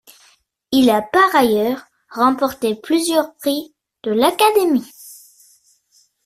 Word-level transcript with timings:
Il 0.71 0.89
a 0.89 1.03
par 1.03 1.35
ailleurs 1.35 1.85
remporté 2.09 2.73
plusieurs 2.73 3.35
prix 3.35 3.75
de 4.01 4.09
l'Académie. 4.09 4.89